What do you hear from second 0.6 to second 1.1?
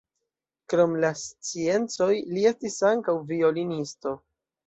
Krom la